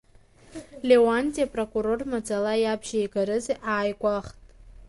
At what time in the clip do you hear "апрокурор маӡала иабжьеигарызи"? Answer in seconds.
1.47-3.61